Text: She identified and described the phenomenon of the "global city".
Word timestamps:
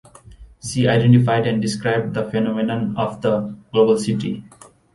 She 0.65 0.87
identified 0.87 1.45
and 1.45 1.61
described 1.61 2.15
the 2.15 2.25
phenomenon 2.27 2.97
of 2.97 3.21
the 3.21 3.55
"global 3.71 3.99
city". 3.99 4.43